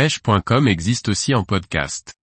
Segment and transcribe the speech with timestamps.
[0.00, 2.14] pêche.com existe aussi en podcast.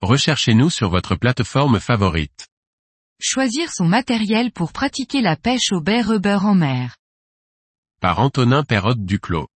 [0.00, 2.48] Recherchez-nous sur votre plateforme favorite.
[3.20, 6.96] Choisir son matériel pour pratiquer la pêche au baie rubber en mer.
[8.00, 9.48] Par Antonin Perrotte Duclos.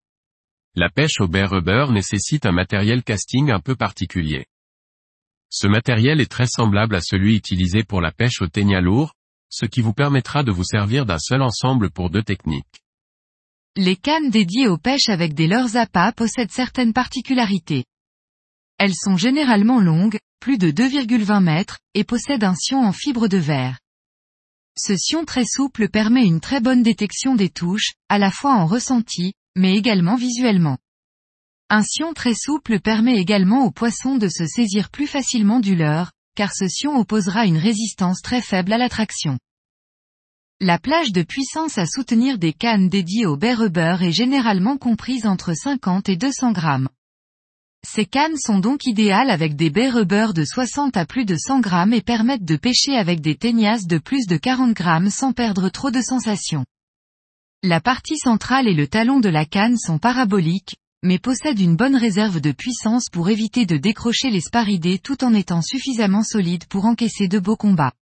[0.74, 4.44] La pêche au baie rubber nécessite un matériel casting un peu particulier.
[5.48, 9.14] Ce matériel est très semblable à celui utilisé pour la pêche au ténia lourd,
[9.48, 12.83] ce qui vous permettra de vous servir d'un seul ensemble pour deux techniques.
[13.76, 17.84] Les cannes dédiées aux pêches avec des leurres appâts possèdent certaines particularités.
[18.78, 23.36] Elles sont généralement longues, plus de 2,20 mètres, et possèdent un sion en fibre de
[23.36, 23.80] verre.
[24.78, 28.66] Ce sion très souple permet une très bonne détection des touches, à la fois en
[28.66, 30.78] ressenti, mais également visuellement.
[31.68, 36.12] Un sion très souple permet également aux poissons de se saisir plus facilement du leurre,
[36.36, 39.36] car ce sion opposera une résistance très faible à l'attraction.
[40.60, 45.26] La plage de puissance à soutenir des cannes dédiées au baie rubber est généralement comprise
[45.26, 46.88] entre 50 et 200 grammes.
[47.84, 51.58] Ces cannes sont donc idéales avec des baies rubber de 60 à plus de 100
[51.58, 55.68] grammes et permettent de pêcher avec des teignasses de plus de 40 grammes sans perdre
[55.70, 56.64] trop de sensations.
[57.64, 61.96] La partie centrale et le talon de la canne sont paraboliques, mais possèdent une bonne
[61.96, 66.84] réserve de puissance pour éviter de décrocher les sparidés tout en étant suffisamment solides pour
[66.84, 67.92] encaisser de beaux combats.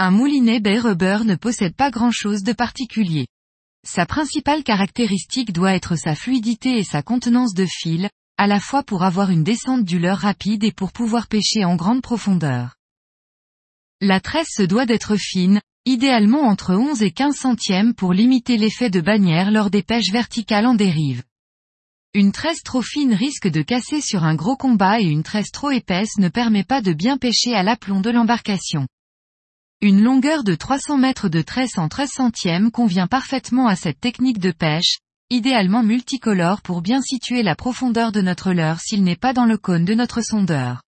[0.00, 3.26] Un moulinet baie rubber ne possède pas grand-chose de particulier.
[3.84, 8.84] Sa principale caractéristique doit être sa fluidité et sa contenance de fil, à la fois
[8.84, 12.76] pour avoir une descente du leurre rapide et pour pouvoir pêcher en grande profondeur.
[14.00, 18.90] La tresse se doit d'être fine, idéalement entre 11 et 15 centièmes pour limiter l'effet
[18.90, 21.24] de bannière lors des pêches verticales en dérive.
[22.14, 25.72] Une tresse trop fine risque de casser sur un gros combat et une tresse trop
[25.72, 28.86] épaisse ne permet pas de bien pêcher à l'aplomb de l'embarcation.
[29.80, 34.40] Une longueur de 300 mètres de tresse en 13 centièmes convient parfaitement à cette technique
[34.40, 34.98] de pêche,
[35.30, 39.56] idéalement multicolore pour bien situer la profondeur de notre leurre s'il n'est pas dans le
[39.56, 40.82] cône de notre sondeur.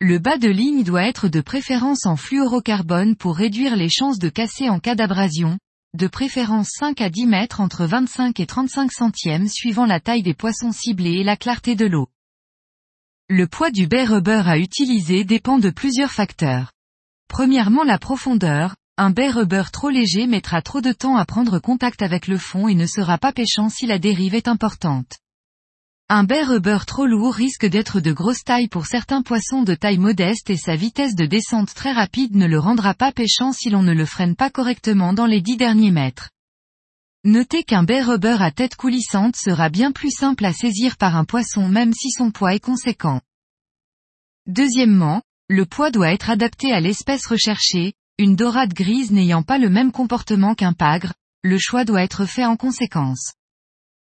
[0.00, 4.30] Le bas de ligne doit être de préférence en fluorocarbone pour réduire les chances de
[4.30, 5.56] casser en cas d'abrasion,
[5.96, 10.34] de préférence 5 à 10 mètres entre 25 et 35 centièmes suivant la taille des
[10.34, 12.08] poissons ciblés et la clarté de l'eau.
[13.28, 16.72] Le poids du baie rubber à utiliser dépend de plusieurs facteurs.
[17.30, 22.02] Premièrement la profondeur, un baie rubber trop léger mettra trop de temps à prendre contact
[22.02, 25.16] avec le fond et ne sera pas pêchant si la dérive est importante.
[26.08, 29.98] Un baie rubber trop lourd risque d'être de grosse taille pour certains poissons de taille
[29.98, 33.84] modeste et sa vitesse de descente très rapide ne le rendra pas pêchant si l'on
[33.84, 36.30] ne le freine pas correctement dans les dix derniers mètres.
[37.22, 41.24] Notez qu'un baie rubber à tête coulissante sera bien plus simple à saisir par un
[41.24, 43.20] poisson même si son poids est conséquent.
[44.48, 49.68] Deuxièmement, le poids doit être adapté à l'espèce recherchée, une dorade grise n'ayant pas le
[49.68, 51.12] même comportement qu'un pagre,
[51.42, 53.32] le choix doit être fait en conséquence.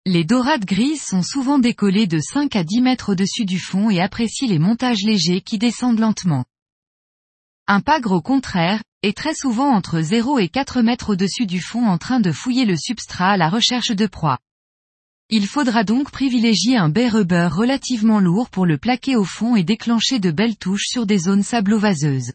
[0.04, 4.00] Les dorades grises sont souvent décollées de 5 à 10 mètres au-dessus du fond et
[4.00, 6.44] apprécient les montages légers qui descendent lentement.
[7.68, 11.86] Un pagre au contraire, est très souvent entre 0 et 4 mètres au-dessus du fond
[11.86, 14.38] en train de fouiller le substrat à la recherche de proie.
[15.32, 19.62] Il faudra donc privilégier un baie rubber relativement lourd pour le plaquer au fond et
[19.62, 22.32] déclencher de belles touches sur des zones sablo-vaseuses.